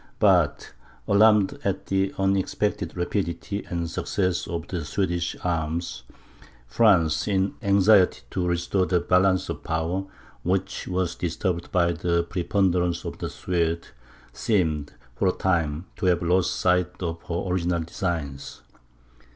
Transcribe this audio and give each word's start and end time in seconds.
But 0.17 0.73
alarmed 1.07 1.59
at 1.63 1.85
the 1.85 2.11
unexpected 2.17 2.97
rapidity 2.97 3.63
and 3.69 3.87
success 3.87 4.47
of 4.47 4.67
the 4.67 4.83
Swedish 4.83 5.35
arms, 5.43 6.01
France, 6.65 7.27
in 7.27 7.53
anxiety 7.61 8.21
to 8.31 8.47
restore 8.47 8.87
the 8.87 8.99
balance 8.99 9.47
of 9.47 9.63
power, 9.63 10.05
which 10.41 10.87
was 10.87 11.13
disturbed 11.13 11.71
by 11.71 11.91
the 11.91 12.23
preponderance 12.23 13.05
of 13.05 13.19
the 13.19 13.29
Swedes, 13.29 13.89
seemed, 14.33 14.93
for 15.17 15.27
a 15.27 15.31
time, 15.31 15.85
to 15.97 16.07
have 16.07 16.23
lost 16.23 16.55
sight 16.55 16.99
of 17.03 17.21
her 17.27 17.35
original 17.47 17.83
designs. 17.83 18.61